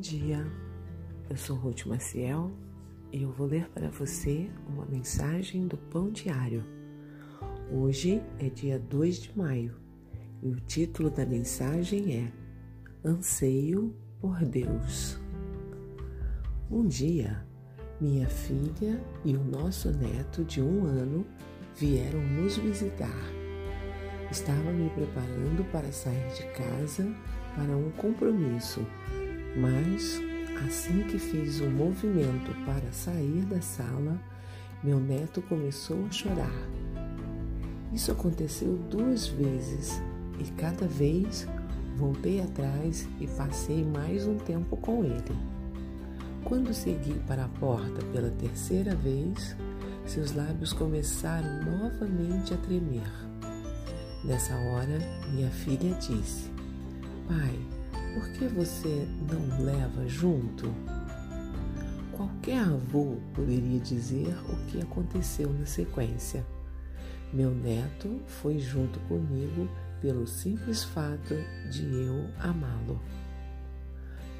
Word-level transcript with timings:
dia, 0.00 0.44
eu 1.30 1.36
sou 1.36 1.54
Ruth 1.54 1.86
Maciel 1.86 2.50
e 3.12 3.22
eu 3.22 3.30
vou 3.30 3.46
ler 3.46 3.68
para 3.68 3.88
você 3.90 4.50
uma 4.68 4.84
mensagem 4.84 5.68
do 5.68 5.76
Pão 5.76 6.10
Diário. 6.10 6.64
Hoje 7.70 8.20
é 8.40 8.48
dia 8.48 8.76
2 8.76 9.22
de 9.22 9.38
maio 9.38 9.76
e 10.42 10.48
o 10.48 10.56
título 10.56 11.10
da 11.10 11.24
mensagem 11.24 12.16
é 12.16 12.32
Anseio 13.08 13.94
por 14.20 14.44
Deus. 14.44 15.16
Um 16.68 16.86
dia, 16.86 17.46
minha 18.00 18.28
filha 18.28 19.00
e 19.24 19.36
o 19.36 19.44
nosso 19.44 19.92
neto 19.92 20.42
de 20.42 20.60
um 20.60 20.86
ano 20.86 21.24
vieram 21.76 22.20
nos 22.20 22.56
visitar. 22.56 23.22
Estava 24.28 24.72
me 24.72 24.90
preparando 24.90 25.64
para 25.70 25.92
sair 25.92 26.34
de 26.34 26.42
casa 26.48 27.14
para 27.54 27.76
um 27.76 27.90
compromisso 27.92 28.84
mas 29.56 30.20
assim 30.66 31.02
que 31.02 31.18
fiz 31.18 31.60
um 31.60 31.70
movimento 31.70 32.52
para 32.64 32.92
sair 32.92 33.42
da 33.42 33.60
sala, 33.60 34.20
meu 34.82 34.98
neto 34.98 35.42
começou 35.42 36.04
a 36.06 36.10
chorar. 36.10 36.68
Isso 37.92 38.12
aconteceu 38.12 38.76
duas 38.90 39.28
vezes 39.28 40.00
e 40.38 40.44
cada 40.52 40.86
vez 40.86 41.46
voltei 41.96 42.40
atrás 42.40 43.08
e 43.20 43.26
passei 43.26 43.84
mais 43.84 44.26
um 44.26 44.36
tempo 44.36 44.76
com 44.76 45.04
ele. 45.04 45.36
Quando 46.44 46.72
segui 46.72 47.18
para 47.26 47.44
a 47.44 47.48
porta 47.48 48.04
pela 48.12 48.30
terceira 48.30 48.94
vez, 48.94 49.56
seus 50.06 50.32
lábios 50.32 50.72
começaram 50.72 51.64
novamente 51.64 52.54
a 52.54 52.56
tremer. 52.58 53.10
Nessa 54.24 54.54
hora, 54.54 54.98
minha 55.32 55.50
filha 55.50 55.94
disse: 55.94 56.50
Pai, 57.26 57.58
por 58.18 58.28
que 58.30 58.48
você 58.48 59.06
não 59.30 59.64
leva 59.64 60.08
junto? 60.08 60.74
Qualquer 62.10 62.58
avô 62.58 63.16
poderia 63.32 63.78
dizer 63.78 64.34
o 64.50 64.56
que 64.66 64.80
aconteceu 64.80 65.52
na 65.52 65.64
sequência. 65.64 66.44
Meu 67.32 67.54
neto 67.54 68.20
foi 68.26 68.58
junto 68.58 68.98
comigo 69.00 69.70
pelo 70.00 70.26
simples 70.26 70.82
fato 70.82 71.34
de 71.70 71.84
eu 71.84 72.28
amá-lo. 72.40 73.00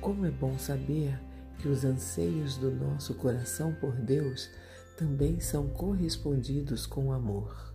Como 0.01 0.27
é 0.27 0.31
bom 0.33 0.59
saber 0.59 1.17
que 1.61 1.69
os 1.69 1.85
anseios 1.85 2.57
do 2.57 2.73
nosso 2.73 3.15
coração 3.15 3.73
por 3.75 3.93
Deus 3.93 4.51
também 4.97 5.39
são 5.39 5.69
correspondidos 5.69 6.85
com 6.85 7.13
amor. 7.13 7.73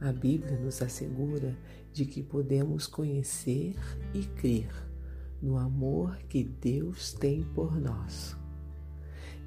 A 0.00 0.10
Bíblia 0.10 0.58
nos 0.58 0.80
assegura 0.80 1.54
de 1.92 2.06
que 2.06 2.22
podemos 2.22 2.86
conhecer 2.86 3.74
e 4.14 4.24
crer 4.24 4.91
no 5.42 5.58
amor 5.58 6.16
que 6.28 6.44
Deus 6.44 7.12
tem 7.12 7.42
por 7.42 7.78
nós. 7.80 8.36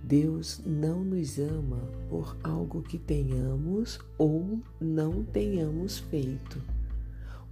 Deus 0.03 0.61
não 0.63 1.03
nos 1.03 1.39
ama 1.39 1.79
por 2.09 2.37
algo 2.43 2.83
que 2.83 2.99
tenhamos 2.99 3.99
ou 4.19 4.59
não 4.79 5.23
tenhamos 5.23 5.97
feito. 5.97 6.61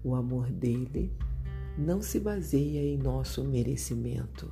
O 0.03 0.14
amor 0.14 0.52
dele 0.52 1.11
não 1.77 2.02
se 2.02 2.19
baseia 2.19 2.81
em 2.83 2.97
nosso 2.97 3.44
merecimento, 3.44 4.52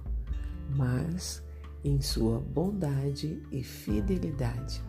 mas 0.75 1.44
em 1.84 2.02
sua 2.02 2.39
bondade 2.39 3.39
e 3.52 3.62
fidelidade. 3.62 4.81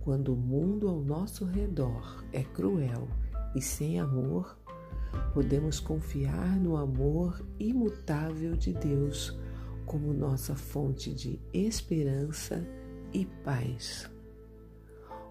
Quando 0.00 0.34
o 0.34 0.36
mundo 0.36 0.88
ao 0.88 1.00
nosso 1.00 1.46
redor 1.46 2.22
é 2.32 2.42
cruel 2.42 3.08
e 3.54 3.62
sem 3.62 3.98
amor, 3.98 4.58
podemos 5.32 5.80
confiar 5.80 6.58
no 6.58 6.76
amor 6.76 7.44
imutável 7.58 8.56
de 8.56 8.72
Deus 8.72 9.38
como 9.86 10.12
nossa 10.12 10.54
fonte 10.54 11.12
de 11.12 11.38
esperança 11.52 12.66
e 13.12 13.26
paz. 13.44 14.10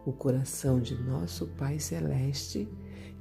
O 0.05 0.11
coração 0.11 0.79
de 0.79 0.95
nosso 1.01 1.47
Pai 1.47 1.79
Celeste 1.79 2.67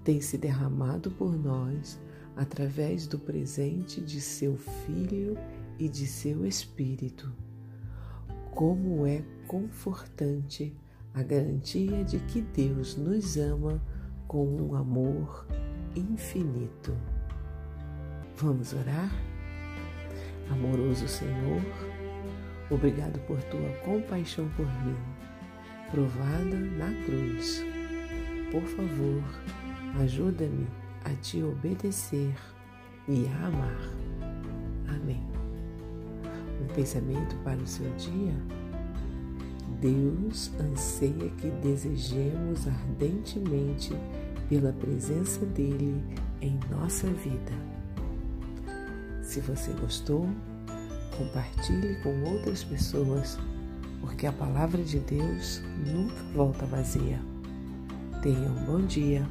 tem 0.04 0.20
se 0.20 0.36
derramado 0.36 1.10
por 1.10 1.36
nós 1.36 2.00
através 2.36 3.06
do 3.06 3.18
presente 3.18 4.00
de 4.00 4.20
seu 4.20 4.56
Filho 4.56 5.36
e 5.78 5.88
de 5.88 6.06
seu 6.06 6.44
Espírito. 6.44 7.32
Como 8.50 9.06
é 9.06 9.22
confortante 9.46 10.76
a 11.14 11.22
garantia 11.22 12.04
de 12.04 12.18
que 12.20 12.40
Deus 12.40 12.96
nos 12.96 13.36
ama 13.36 13.82
com 14.26 14.46
um 14.46 14.74
amor 14.74 15.46
infinito. 15.96 16.96
Vamos 18.36 18.72
orar? 18.72 19.10
Amoroso 20.50 21.06
Senhor, 21.08 21.62
obrigado 22.70 23.18
por 23.26 23.42
tua 23.44 23.68
compaixão 23.84 24.48
por 24.50 24.66
mim, 24.84 24.96
provada 25.90 26.56
na 26.56 26.92
cruz. 27.04 27.64
Por 28.50 28.62
favor, 28.62 29.22
ajuda-me 30.02 30.66
a 31.04 31.14
te 31.22 31.42
obedecer 31.42 32.34
e 33.08 33.26
a 33.28 33.46
amar. 33.46 33.80
Amém. 34.88 35.26
Um 36.60 36.74
pensamento 36.74 37.34
para 37.44 37.56
o 37.56 37.66
seu 37.66 37.90
dia? 37.96 38.61
Deus 39.82 40.52
anseia 40.60 41.28
que 41.38 41.50
desejemos 41.60 42.68
ardentemente 42.68 43.92
pela 44.48 44.72
presença 44.72 45.44
dele 45.44 46.00
em 46.40 46.56
nossa 46.70 47.08
vida. 47.08 47.52
Se 49.22 49.40
você 49.40 49.72
gostou, 49.72 50.28
compartilhe 51.18 52.00
com 52.02 52.30
outras 52.30 52.62
pessoas, 52.62 53.36
porque 54.00 54.24
a 54.24 54.32
palavra 54.32 54.84
de 54.84 55.00
Deus 55.00 55.60
nunca 55.84 56.22
volta 56.32 56.64
vazia. 56.64 57.20
Tenha 58.22 58.50
um 58.50 58.64
bom 58.64 58.86
dia 58.86 59.28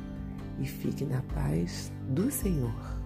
e 0.59 0.65
fique 0.65 1.05
na 1.05 1.21
paz 1.33 1.93
do 2.09 2.29
Senhor. 2.29 3.00